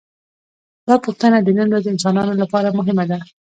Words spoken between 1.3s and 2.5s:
د نن ورځې انسانانو